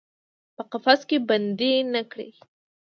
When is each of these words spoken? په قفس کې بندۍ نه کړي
په 0.55 0.63
قفس 0.71 1.01
کې 1.09 1.17
بندۍ 1.29 1.75
نه 1.93 2.01
کړي 2.11 2.29